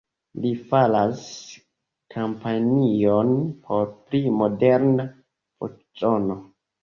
[0.43, 1.19] Li faras
[2.15, 3.29] kampanjon
[3.67, 5.05] por pli moderna
[5.65, 6.39] voĉdono.